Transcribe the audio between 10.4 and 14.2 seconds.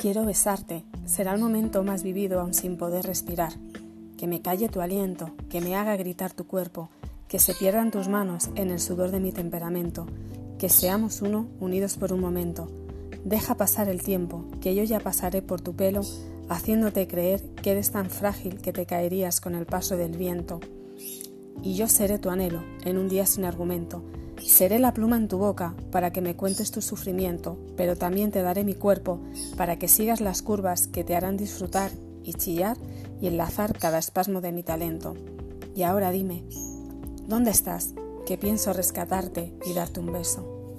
que seamos uno unidos por un momento. Deja pasar el